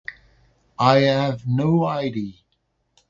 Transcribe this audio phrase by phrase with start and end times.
[0.79, 2.33] I have no idea.